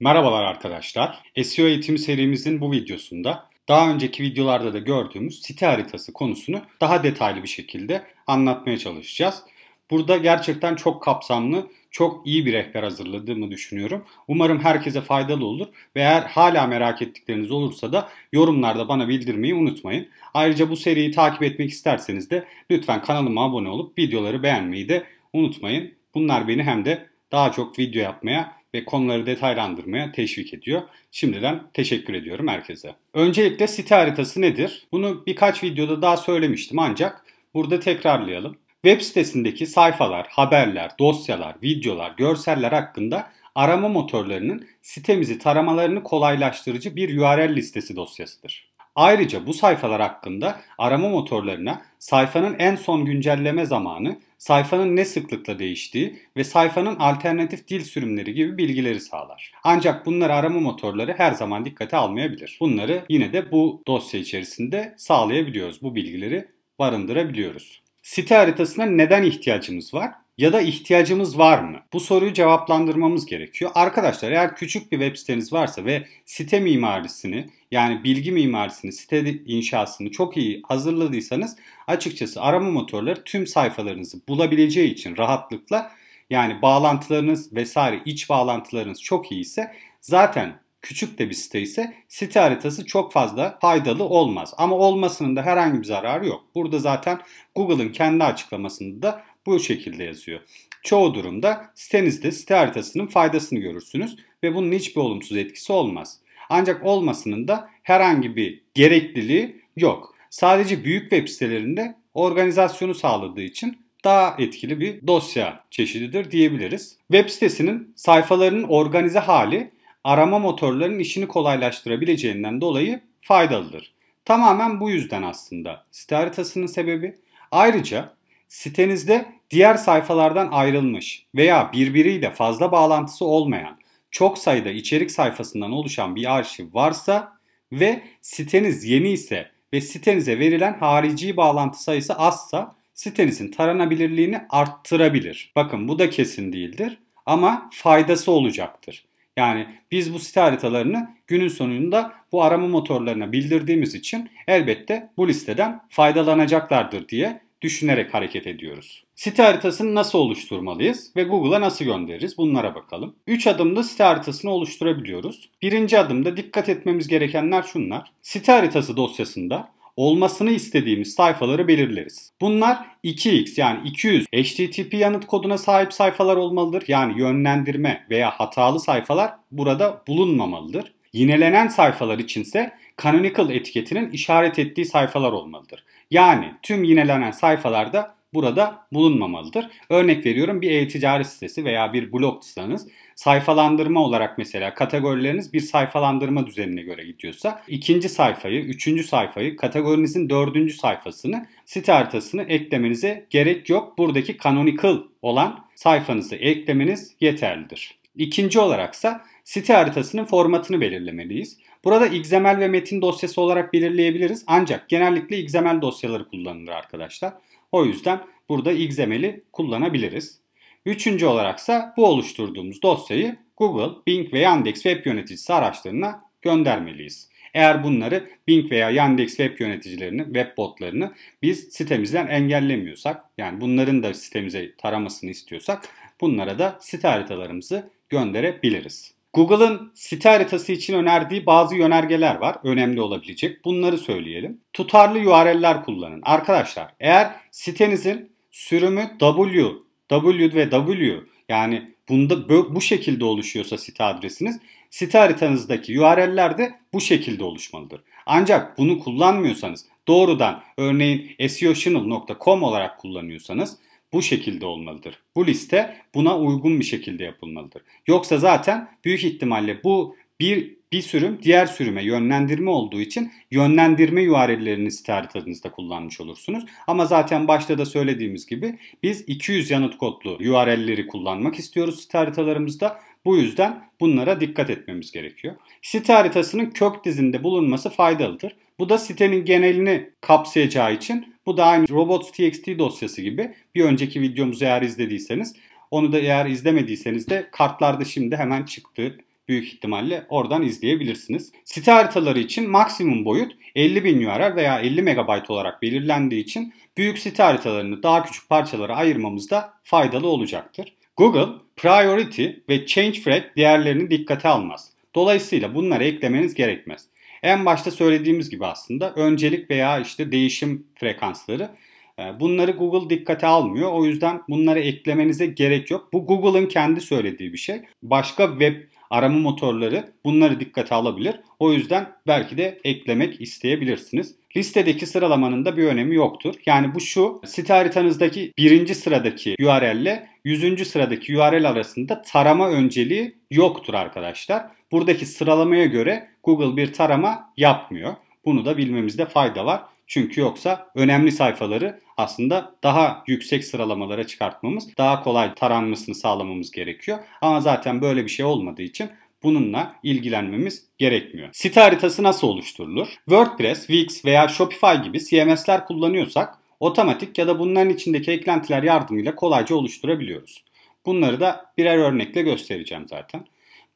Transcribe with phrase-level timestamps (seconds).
[0.00, 1.22] Merhabalar arkadaşlar.
[1.42, 7.42] SEO eğitim serimizin bu videosunda daha önceki videolarda da gördüğümüz site haritası konusunu daha detaylı
[7.42, 9.42] bir şekilde anlatmaya çalışacağız.
[9.90, 14.04] Burada gerçekten çok kapsamlı, çok iyi bir rehber hazırladığımı düşünüyorum.
[14.28, 15.66] Umarım herkese faydalı olur
[15.96, 20.08] ve eğer hala merak ettikleriniz olursa da yorumlarda bana bildirmeyi unutmayın.
[20.34, 25.94] Ayrıca bu seriyi takip etmek isterseniz de lütfen kanalıma abone olup videoları beğenmeyi de unutmayın.
[26.14, 30.82] Bunlar beni hem de daha çok video yapmaya ve konuları detaylandırmaya teşvik ediyor.
[31.10, 32.94] Şimdiden teşekkür ediyorum herkese.
[33.14, 34.86] Öncelikle site haritası nedir?
[34.92, 38.58] Bunu birkaç videoda daha söylemiştim ancak burada tekrarlayalım.
[38.84, 47.56] Web sitesindeki sayfalar, haberler, dosyalar, videolar, görseller hakkında arama motorlarının sitemizi taramalarını kolaylaştırıcı bir URL
[47.56, 48.68] listesi dosyasıdır.
[48.94, 56.18] Ayrıca bu sayfalar hakkında arama motorlarına sayfanın en son güncelleme zamanı, sayfanın ne sıklıkla değiştiği
[56.36, 59.52] ve sayfanın alternatif dil sürümleri gibi bilgileri sağlar.
[59.64, 62.58] Ancak bunları arama motorları her zaman dikkate almayabilir.
[62.60, 65.82] Bunları yine de bu dosya içerisinde sağlayabiliyoruz.
[65.82, 67.82] Bu bilgileri barındırabiliyoruz.
[68.02, 70.12] Site haritasına neden ihtiyacımız var?
[70.38, 71.78] Ya da ihtiyacımız var mı?
[71.92, 73.70] Bu soruyu cevaplandırmamız gerekiyor.
[73.74, 80.10] Arkadaşlar eğer küçük bir web siteniz varsa ve site mimarisini yani bilgi mimarisini, site inşasını
[80.10, 85.90] çok iyi hazırladıysanız açıkçası arama motorları tüm sayfalarınızı bulabileceği için rahatlıkla
[86.30, 92.40] yani bağlantılarınız vesaire iç bağlantılarınız çok iyi ise zaten küçük de bir site ise site
[92.40, 94.54] haritası çok fazla faydalı olmaz.
[94.58, 96.44] Ama olmasının da herhangi bir zararı yok.
[96.54, 97.20] Burada zaten
[97.54, 100.40] Google'ın kendi açıklamasında da bu şekilde yazıyor.
[100.82, 106.18] Çoğu durumda sitenizde site haritasının faydasını görürsünüz ve bunun hiçbir olumsuz etkisi olmaz.
[106.48, 110.14] Ancak olmasının da herhangi bir gerekliliği yok.
[110.30, 116.98] Sadece büyük web sitelerinde organizasyonu sağladığı için daha etkili bir dosya çeşididir diyebiliriz.
[117.12, 119.70] Web sitesinin sayfalarının organize hali
[120.04, 123.92] arama motorlarının işini kolaylaştırabileceğinden dolayı faydalıdır.
[124.24, 127.18] Tamamen bu yüzden aslında site haritasının sebebi.
[127.50, 128.12] Ayrıca
[128.48, 133.78] sitenizde diğer sayfalardan ayrılmış veya birbiriyle fazla bağlantısı olmayan
[134.10, 137.32] çok sayıda içerik sayfasından oluşan bir arşiv varsa
[137.72, 145.52] ve siteniz yeni ise ve sitenize verilen harici bağlantı sayısı azsa sitenizin taranabilirliğini arttırabilir.
[145.56, 149.04] Bakın bu da kesin değildir ama faydası olacaktır.
[149.36, 155.80] Yani biz bu site haritalarını günün sonunda bu arama motorlarına bildirdiğimiz için elbette bu listeden
[155.88, 159.04] faydalanacaklardır diye düşünerek hareket ediyoruz.
[159.14, 163.14] Site haritasını nasıl oluşturmalıyız ve Google'a nasıl göndeririz bunlara bakalım.
[163.26, 165.50] 3 adımda site haritasını oluşturabiliyoruz.
[165.62, 168.12] Birinci adımda dikkat etmemiz gerekenler şunlar.
[168.22, 172.32] Site haritası dosyasında olmasını istediğimiz sayfaları belirleriz.
[172.40, 176.84] Bunlar 2x yani 200 HTTP yanıt koduna sahip sayfalar olmalıdır.
[176.88, 180.92] Yani yönlendirme veya hatalı sayfalar burada bulunmamalıdır.
[181.12, 185.84] Yinelenen sayfalar içinse canonical etiketinin işaret ettiği sayfalar olmalıdır.
[186.10, 189.68] Yani tüm yinelenen sayfalarda burada bulunmamalıdır.
[189.90, 196.82] Örnek veriyorum bir e-ticaret sitesi veya bir blogsanız sayfalandırma olarak mesela kategorileriniz bir sayfalandırma düzenine
[196.82, 203.98] göre gidiyorsa ikinci sayfayı, üçüncü sayfayı, kategorinizin dördüncü sayfasını site haritasını eklemenize gerek yok.
[203.98, 207.98] Buradaki canonical olan sayfanızı eklemeniz yeterlidir.
[208.16, 211.58] İkinci olaraksa site haritasının formatını belirlemeliyiz.
[211.84, 214.44] Burada XML ve metin dosyası olarak belirleyebiliriz.
[214.46, 217.32] Ancak genellikle XML dosyaları kullanılır arkadaşlar.
[217.72, 220.40] O yüzden burada XML'i kullanabiliriz.
[220.86, 227.28] Üçüncü olaraksa bu oluşturduğumuz dosyayı Google, Bing ve Yandex web yöneticisi araçlarına göndermeliyiz.
[227.54, 234.14] Eğer bunları Bing veya Yandex web yöneticilerini, web botlarını biz sitemizden engellemiyorsak, yani bunların da
[234.14, 235.88] sitemize taramasını istiyorsak
[236.20, 239.14] bunlara da site haritalarımızı gönderebiliriz.
[239.32, 242.56] Google'ın site haritası için önerdiği bazı yönergeler var.
[242.64, 243.64] Önemli olabilecek.
[243.64, 244.60] Bunları söyleyelim.
[244.72, 246.20] Tutarlı URL'ler kullanın.
[246.22, 249.72] Arkadaşlar eğer sitenizin sürümü W,
[250.08, 257.00] W ve W yani bunda bu şekilde oluşuyorsa site adresiniz site haritanızdaki URL'ler de bu
[257.00, 258.00] şekilde oluşmalıdır.
[258.26, 263.76] Ancak bunu kullanmıyorsanız doğrudan örneğin seochannel.com olarak kullanıyorsanız
[264.12, 265.18] bu şekilde olmalıdır.
[265.36, 267.82] Bu liste buna uygun bir şekilde yapılmalıdır.
[268.06, 274.90] Yoksa zaten büyük ihtimalle bu bir bir sürüm diğer sürüme yönlendirme olduğu için yönlendirme URL'lerini
[274.90, 276.64] site haritanızda kullanmış olursunuz.
[276.86, 283.00] Ama zaten başta da söylediğimiz gibi biz 200 yanıt kodlu URL'leri kullanmak istiyoruz site haritalarımızda.
[283.24, 285.54] Bu yüzden bunlara dikkat etmemiz gerekiyor.
[285.82, 288.56] Site haritasının kök dizinde bulunması faydalıdır.
[288.78, 293.54] Bu da sitenin genelini kapsayacağı için bu da aynı robots.txt dosyası gibi.
[293.74, 295.56] Bir önceki videomuzu eğer izlediyseniz
[295.90, 299.18] onu da eğer izlemediyseniz de kartlarda şimdi hemen çıktı
[299.48, 301.52] büyük ihtimalle oradan izleyebilirsiniz.
[301.64, 307.18] Site haritaları için maksimum boyut 50 bin URL veya 50 MB olarak belirlendiği için büyük
[307.18, 310.94] site haritalarını daha küçük parçalara ayırmamızda faydalı olacaktır.
[311.16, 314.90] Google, priority ve change flag değerlerini dikkate almaz.
[315.14, 317.04] Dolayısıyla bunları eklemeniz gerekmez.
[317.42, 321.70] En başta söylediğimiz gibi aslında öncelik veya işte değişim frekansları
[322.18, 323.92] e, bunları Google dikkate almıyor.
[323.92, 326.12] O yüzden bunları eklemenize gerek yok.
[326.12, 327.80] Bu Google'ın kendi söylediği bir şey.
[328.02, 328.74] Başka web
[329.10, 331.40] arama motorları bunları dikkate alabilir.
[331.58, 334.34] O yüzden belki de eklemek isteyebilirsiniz.
[334.56, 336.54] Listedeki sıralamanın da bir önemi yoktur.
[336.66, 343.34] Yani bu şu site haritanızdaki birinci sıradaki URL ile yüzüncü sıradaki URL arasında tarama önceliği
[343.50, 344.66] yoktur arkadaşlar.
[344.92, 348.14] Buradaki sıralamaya göre Google bir tarama yapmıyor.
[348.44, 349.82] Bunu da bilmemizde fayda var.
[350.06, 357.18] Çünkü yoksa önemli sayfaları aslında daha yüksek sıralamalara çıkartmamız, daha kolay taranmasını sağlamamız gerekiyor.
[357.40, 359.10] Ama zaten böyle bir şey olmadığı için
[359.42, 361.48] bununla ilgilenmemiz gerekmiyor.
[361.52, 363.08] Site haritası nasıl oluşturulur?
[363.08, 369.76] WordPress, Wix veya Shopify gibi CMS'ler kullanıyorsak otomatik ya da bunların içindeki eklentiler yardımıyla kolayca
[369.76, 370.64] oluşturabiliyoruz.
[371.06, 373.44] Bunları da birer örnekle göstereceğim zaten.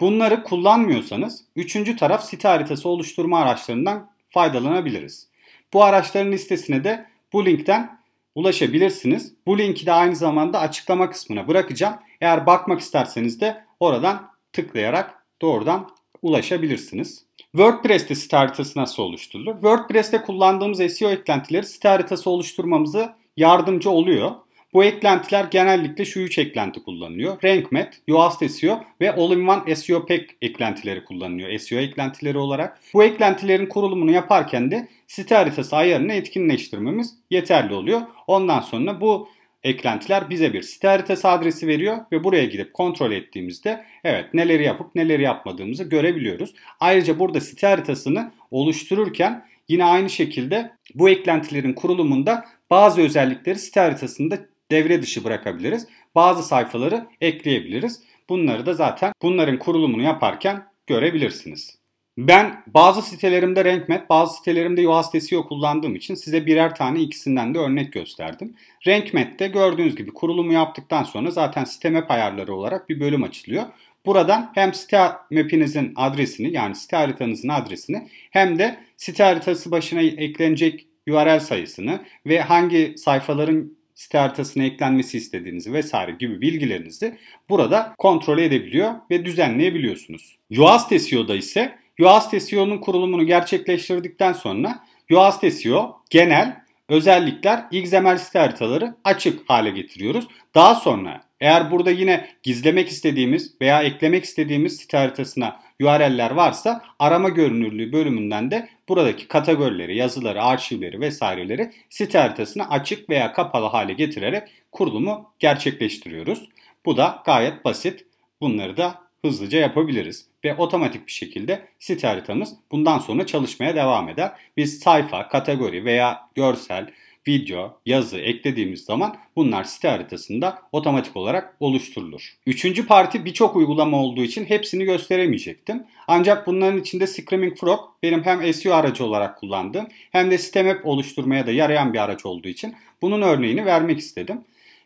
[0.01, 5.29] Bunları kullanmıyorsanız üçüncü taraf site haritası oluşturma araçlarından faydalanabiliriz.
[5.73, 7.99] Bu araçların listesine de bu linkten
[8.35, 9.35] ulaşabilirsiniz.
[9.47, 11.95] Bu linki de aynı zamanda açıklama kısmına bırakacağım.
[12.21, 15.89] Eğer bakmak isterseniz de oradan tıklayarak doğrudan
[16.23, 17.25] ulaşabilirsiniz.
[17.53, 19.53] WordPress'te site haritası nasıl oluşturulur?
[19.53, 24.31] WordPress'te kullandığımız SEO eklentileri site haritası oluşturmamızı yardımcı oluyor.
[24.75, 27.43] Bu eklentiler genellikle şu üç eklenti kullanılıyor.
[27.45, 32.81] RankMath, Yoast SEO ve All-in-One SEO Pack eklentileri kullanılıyor SEO eklentileri olarak.
[32.95, 38.01] Bu eklentilerin kurulumunu yaparken de site haritası ayarını etkinleştirmemiz yeterli oluyor.
[38.27, 39.29] Ondan sonra bu
[39.63, 44.95] eklentiler bize bir site haritası adresi veriyor ve buraya gidip kontrol ettiğimizde evet neleri yapıp
[44.95, 46.55] neleri yapmadığımızı görebiliyoruz.
[46.81, 54.39] Ayrıca burada site haritasını oluştururken yine aynı şekilde bu eklentilerin kurulumunda bazı özellikleri site haritasında
[54.73, 55.87] devre dışı bırakabiliriz.
[56.15, 58.03] Bazı sayfaları ekleyebiliriz.
[58.29, 61.83] Bunları da zaten bunların kurulumunu yaparken görebilirsiniz.
[62.19, 67.59] Ben bazı sitelerimde RankMath, bazı sitelerimde Yoast SEO kullandığım için size birer tane ikisinden de
[67.59, 68.57] örnek gösterdim.
[68.87, 73.65] RankMath'te gördüğünüz gibi kurulumu yaptıktan sonra zaten site map ayarları olarak bir bölüm açılıyor.
[74.07, 80.87] Buradan hem site map'inizin adresini yani site haritanızın adresini hem de site haritası başına eklenecek
[81.09, 87.19] URL sayısını ve hangi sayfaların site haritasına eklenmesi istediğinizi vesaire gibi bilgilerinizi
[87.49, 90.39] burada kontrol edebiliyor ve düzenleyebiliyorsunuz.
[90.51, 98.95] Yoast SEO'da ise Yoast SEO'nun kurulumunu gerçekleştirdikten sonra Yoast SEO genel özellikler XML site haritaları
[99.05, 100.29] açık hale getiriyoruz.
[100.55, 107.29] Daha sonra eğer burada yine gizlemek istediğimiz veya eklemek istediğimiz site haritasına URL'ler varsa arama
[107.29, 114.49] görünürlüğü bölümünden de buradaki kategorileri, yazıları, arşivleri vesaireleri site haritasına açık veya kapalı hale getirerek
[114.73, 116.49] kurulumu gerçekleştiriyoruz.
[116.87, 118.07] Bu da gayet basit.
[118.41, 124.33] Bunları da hızlıca yapabiliriz ve otomatik bir şekilde site haritamız bundan sonra çalışmaya devam eder.
[124.57, 126.91] Biz sayfa, kategori veya görsel,
[127.29, 132.37] video, yazı eklediğimiz zaman bunlar site haritasında otomatik olarak oluşturulur.
[132.47, 135.83] Üçüncü parti birçok uygulama olduğu için hepsini gösteremeyecektim.
[136.09, 140.87] Ancak bunların içinde Screaming Frog benim hem SEO aracı olarak kullandığım hem de site map
[140.87, 144.41] oluşturmaya da yarayan bir araç olduğu için bunun örneğini vermek istedim.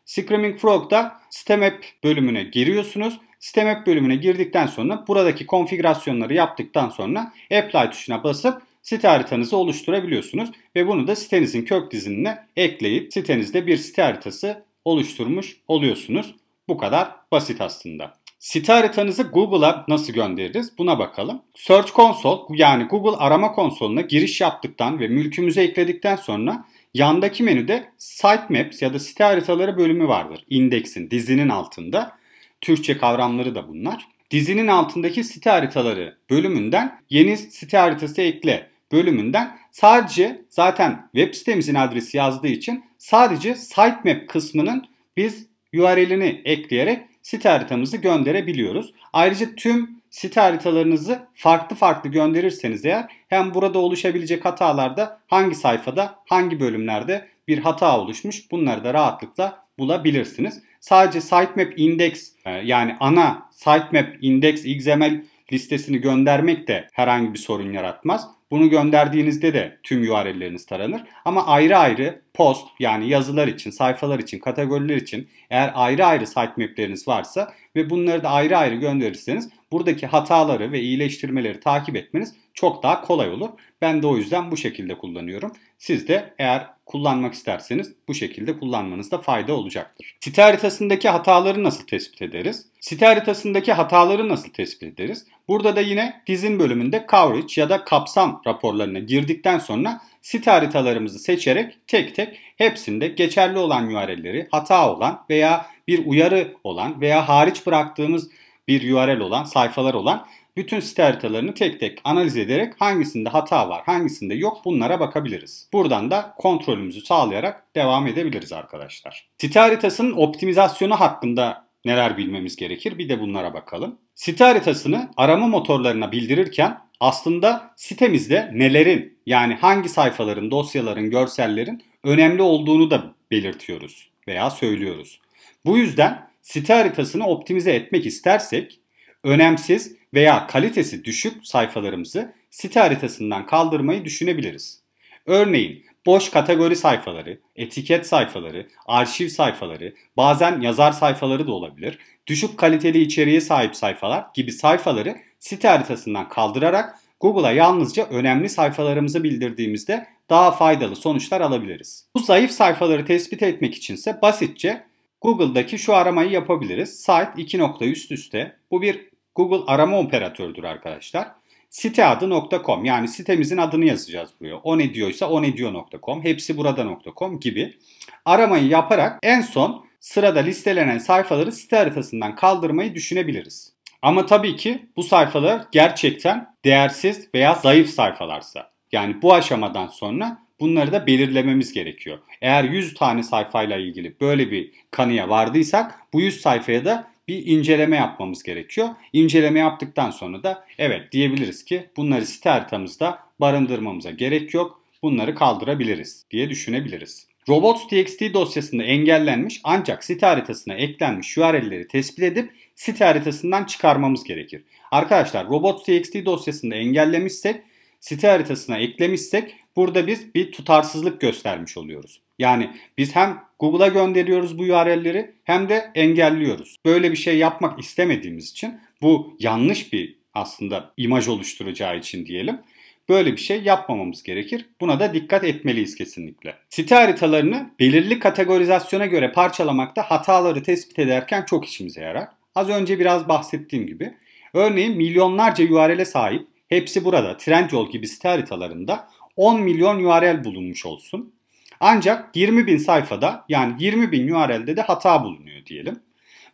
[0.04, 7.90] Screaming Frog'da site map bölümüne giriyorsunuz Sistem bölümüne girdikten sonra buradaki konfigürasyonları yaptıktan sonra Apply
[7.90, 10.50] tuşuna basıp site haritanızı oluşturabiliyorsunuz.
[10.76, 16.34] Ve bunu da sitenizin kök dizinine ekleyip sitenizde bir site haritası oluşturmuş oluyorsunuz.
[16.68, 18.14] Bu kadar basit aslında.
[18.38, 21.42] Site haritanızı Google'a nasıl göndeririz buna bakalım.
[21.54, 26.64] Search Console yani Google arama konsoluna giriş yaptıktan ve mülkümüzü ekledikten sonra
[26.94, 30.44] yandaki menüde Sitemaps ya da site haritaları bölümü vardır.
[30.50, 32.16] İndeksin, dizinin altında.
[32.60, 34.08] Türkçe kavramları da bunlar.
[34.30, 42.16] Dizinin altındaki site haritaları bölümünden yeni site haritası ekle bölümünden sadece zaten web sitemizin adresi
[42.16, 48.92] yazdığı için sadece sitemap kısmının biz URL'ini ekleyerek site haritamızı gönderebiliyoruz.
[49.12, 56.60] Ayrıca tüm site haritalarınızı farklı farklı gönderirseniz eğer hem burada oluşabilecek hatalarda hangi sayfada hangi
[56.60, 60.62] bölümlerde bir hata oluşmuş bunları da rahatlıkla bulabilirsiniz.
[60.80, 65.22] Sadece sitemap index e, yani ana sitemap index XML
[65.52, 68.28] listesini göndermek de herhangi bir sorun yaratmaz.
[68.50, 71.02] Bunu gönderdiğinizde de tüm URL'leriniz taranır.
[71.24, 77.08] Ama ayrı ayrı post yani yazılar için, sayfalar için, kategoriler için eğer ayrı ayrı sitemap'leriniz
[77.08, 83.00] varsa ve bunları da ayrı ayrı gönderirseniz buradaki hataları ve iyileştirmeleri takip etmeniz çok daha
[83.00, 83.48] kolay olur.
[83.80, 85.52] Ben de o yüzden bu şekilde kullanıyorum.
[85.78, 90.16] Siz de eğer kullanmak isterseniz bu şekilde kullanmanızda fayda olacaktır.
[90.20, 92.66] Site haritasındaki hataları nasıl tespit ederiz?
[92.80, 95.26] Site haritasındaki hataları nasıl tespit ederiz?
[95.48, 101.78] Burada da yine dizin bölümünde coverage ya da kapsam raporlarına girdikten sonra site haritalarımızı seçerek
[101.86, 108.30] tek tek hepsinde geçerli olan URL'leri, hata olan veya bir uyarı olan veya hariç bıraktığımız
[108.68, 110.26] bir URL olan, sayfalar olan
[110.56, 115.68] bütün site haritalarını tek tek analiz ederek hangisinde hata var, hangisinde yok bunlara bakabiliriz.
[115.72, 119.28] Buradan da kontrolümüzü sağlayarak devam edebiliriz arkadaşlar.
[119.38, 123.98] Site haritasının optimizasyonu hakkında neler bilmemiz gerekir bir de bunlara bakalım.
[124.14, 132.90] Site haritasını arama motorlarına bildirirken aslında sitemizde nelerin yani hangi sayfaların, dosyaların, görsellerin önemli olduğunu
[132.90, 135.20] da belirtiyoruz veya söylüyoruz.
[135.64, 138.80] Bu yüzden site haritasını optimize etmek istersek
[139.24, 144.82] önemsiz veya kalitesi düşük sayfalarımızı site haritasından kaldırmayı düşünebiliriz.
[145.26, 151.98] Örneğin boş kategori sayfaları, etiket sayfaları, arşiv sayfaları, bazen yazar sayfaları da olabilir.
[152.26, 160.06] Düşük kaliteli içeriğe sahip sayfalar gibi sayfaları site haritasından kaldırarak Google'a yalnızca önemli sayfalarımızı bildirdiğimizde
[160.30, 162.06] daha faydalı sonuçlar alabiliriz.
[162.14, 164.82] Bu zayıf sayfaları tespit etmek içinse basitçe
[165.20, 167.00] Google'daki şu aramayı yapabiliriz.
[167.00, 168.56] Site 2 nokta üst üste.
[168.70, 171.28] Bu bir Google arama operatörüdür arkadaşlar.
[171.70, 174.56] Siteadı.com yani sitemizin adını yazacağız buraya.
[174.56, 177.78] O ne diyorsa o ne diyor.com, hepsi burada.com gibi.
[178.24, 183.72] Aramayı yaparak en son sırada listelenen sayfaları site haritasından kaldırmayı düşünebiliriz.
[184.02, 188.70] Ama tabii ki bu sayfalar gerçekten değersiz veya zayıf sayfalarsa.
[188.92, 192.18] Yani bu aşamadan sonra bunları da belirlememiz gerekiyor.
[192.40, 197.96] Eğer 100 tane sayfayla ilgili böyle bir kanıya vardıysak bu 100 sayfaya da bir inceleme
[197.96, 198.88] yapmamız gerekiyor.
[199.12, 204.82] İnceleme yaptıktan sonra da evet diyebiliriz ki bunları site haritamızda barındırmamıza gerek yok.
[205.02, 207.26] Bunları kaldırabiliriz diye düşünebiliriz.
[207.48, 214.62] Robots.txt dosyasında engellenmiş ancak site haritasına eklenmiş URL'leri tespit edip site haritasından çıkarmamız gerekir.
[214.90, 217.62] Arkadaşlar robots.txt dosyasında engellemişsek
[218.00, 222.20] site haritasına eklemişsek burada biz bir tutarsızlık göstermiş oluyoruz.
[222.38, 226.76] Yani biz hem Google'a gönderiyoruz bu URL'leri hem de engelliyoruz.
[226.84, 232.60] Böyle bir şey yapmak istemediğimiz için bu yanlış bir aslında imaj oluşturacağı için diyelim.
[233.08, 234.66] Böyle bir şey yapmamamız gerekir.
[234.80, 236.54] Buna da dikkat etmeliyiz kesinlikle.
[236.68, 242.28] Site haritalarını belirli kategorizasyona göre parçalamakta hataları tespit ederken çok işimize yarar.
[242.54, 244.14] Az önce biraz bahsettiğim gibi.
[244.54, 251.32] Örneğin milyonlarca URL'e sahip hepsi burada Trendyol gibi site haritalarında 10 milyon URL bulunmuş olsun.
[251.80, 256.00] Ancak 20 bin sayfada yani 20 bin URL'de de hata bulunuyor diyelim.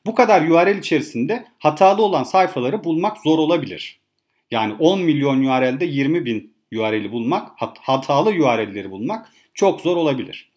[0.07, 4.01] Bu kadar URL içerisinde hatalı olan sayfaları bulmak zor olabilir.
[4.51, 7.49] Yani 10 milyon URL'de 20 bin URL'i bulmak,
[7.81, 10.53] hatalı URL'leri bulmak çok zor olabilir.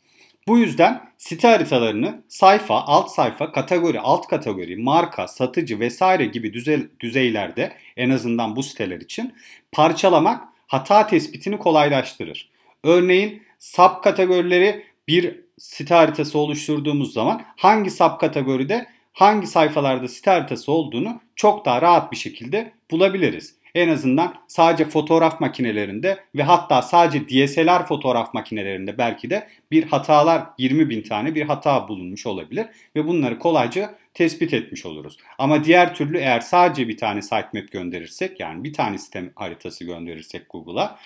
[0.47, 6.53] Bu yüzden site haritalarını sayfa, alt sayfa, kategori, alt kategori, marka, satıcı vesaire gibi
[6.99, 9.33] düzeylerde en azından bu siteler için
[9.71, 12.49] parçalamak hata tespitini kolaylaştırır.
[12.83, 20.71] Örneğin sub kategorileri bir site haritası oluşturduğumuz zaman hangi sub kategoride hangi sayfalarda site haritası
[20.71, 23.55] olduğunu çok daha rahat bir şekilde bulabiliriz.
[23.75, 30.43] En azından sadece fotoğraf makinelerinde ve hatta sadece DSLR fotoğraf makinelerinde belki de bir hatalar
[30.57, 35.17] 20 bin tane bir hata bulunmuş olabilir ve bunları kolayca tespit etmiş oluruz.
[35.37, 40.49] Ama diğer türlü eğer sadece bir tane sitemap gönderirsek yani bir tane sistem haritası gönderirsek
[40.49, 40.99] Google'a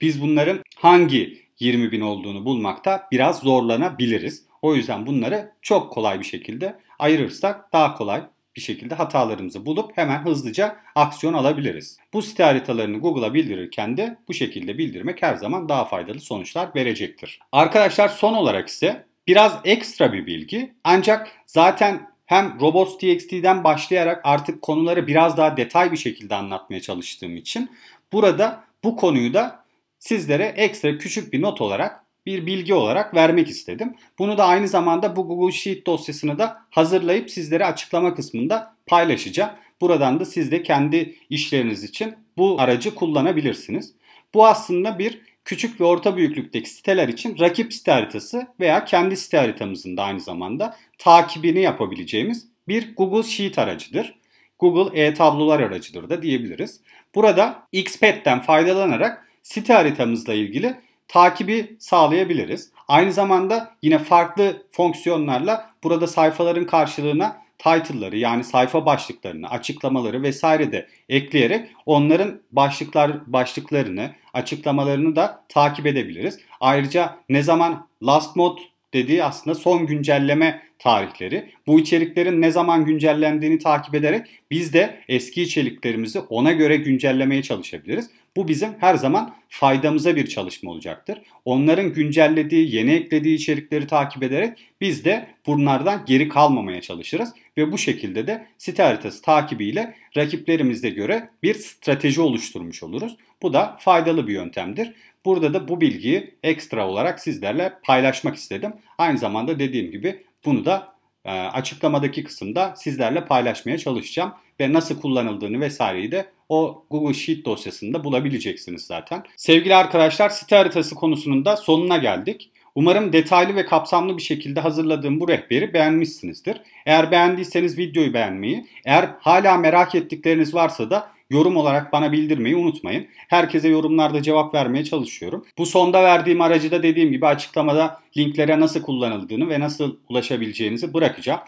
[0.00, 4.46] biz bunların hangi 20 bin olduğunu bulmakta biraz zorlanabiliriz.
[4.62, 8.22] O yüzden bunları çok kolay bir şekilde ayırırsak daha kolay
[8.56, 11.98] bir şekilde hatalarımızı bulup hemen hızlıca aksiyon alabiliriz.
[12.12, 17.40] Bu site haritalarını Google'a bildirirken de bu şekilde bildirmek her zaman daha faydalı sonuçlar verecektir.
[17.52, 25.06] Arkadaşlar son olarak ise biraz ekstra bir bilgi ancak zaten hem robots.txt'den başlayarak artık konuları
[25.06, 27.70] biraz daha detay bir şekilde anlatmaya çalıştığım için
[28.12, 29.64] burada bu konuyu da
[29.98, 33.94] sizlere ekstra küçük bir not olarak bir bilgi olarak vermek istedim.
[34.18, 39.50] Bunu da aynı zamanda bu Google Sheet dosyasını da hazırlayıp sizlere açıklama kısmında paylaşacağım.
[39.80, 43.94] Buradan da siz de kendi işleriniz için bu aracı kullanabilirsiniz.
[44.34, 49.38] Bu aslında bir küçük ve orta büyüklükteki siteler için rakip site haritası veya kendi site
[49.38, 54.14] haritamızın da aynı zamanda takibini yapabileceğimiz bir Google Sheet aracıdır.
[54.58, 56.80] Google e-tablolar aracıdır da diyebiliriz.
[57.14, 62.70] Burada Xpad'den faydalanarak site haritamızla ilgili takibi sağlayabiliriz.
[62.88, 70.86] Aynı zamanda yine farklı fonksiyonlarla burada sayfaların karşılığına title'ları yani sayfa başlıklarını, açıklamaları vesaire de
[71.08, 76.38] ekleyerek onların başlıklar başlıklarını, açıklamalarını da takip edebiliriz.
[76.60, 78.60] Ayrıca ne zaman last mode
[78.94, 81.50] dediği aslında son güncelleme tarihleri.
[81.66, 88.10] Bu içeriklerin ne zaman güncellendiğini takip ederek biz de eski içeriklerimizi ona göre güncellemeye çalışabiliriz.
[88.36, 91.22] Bu bizim her zaman faydamıza bir çalışma olacaktır.
[91.44, 97.78] Onların güncellediği, yeni eklediği içerikleri takip ederek biz de bunlardan geri kalmamaya çalışırız ve bu
[97.78, 103.16] şekilde de site haritası takibiyle rakiplerimize göre bir strateji oluşturmuş oluruz.
[103.42, 104.92] Bu da faydalı bir yöntemdir.
[105.24, 108.72] Burada da bu bilgiyi ekstra olarak sizlerle paylaşmak istedim.
[108.98, 115.60] Aynı zamanda dediğim gibi bunu da e, açıklamadaki kısımda sizlerle paylaşmaya çalışacağım ve nasıl kullanıldığını
[115.60, 119.22] vesaireyi de o Google Sheet dosyasında bulabileceksiniz zaten.
[119.36, 122.50] Sevgili arkadaşlar site haritası konusunun da sonuna geldik.
[122.74, 126.60] Umarım detaylı ve kapsamlı bir şekilde hazırladığım bu rehberi beğenmişsinizdir.
[126.86, 133.06] Eğer beğendiyseniz videoyu beğenmeyi, eğer hala merak ettikleriniz varsa da yorum olarak bana bildirmeyi unutmayın.
[133.28, 135.46] Herkese yorumlarda cevap vermeye çalışıyorum.
[135.58, 141.40] Bu sonda verdiğim aracı da dediğim gibi açıklamada linklere nasıl kullanıldığını ve nasıl ulaşabileceğinizi bırakacağım.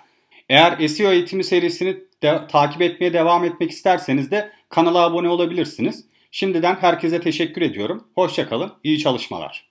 [0.49, 6.05] Eğer SEO eğitimi serisini de, takip etmeye devam etmek isterseniz de kanala abone olabilirsiniz.
[6.31, 8.05] Şimdiden herkese teşekkür ediyorum.
[8.15, 9.68] Hoşçakalın, iyi çalışmalar.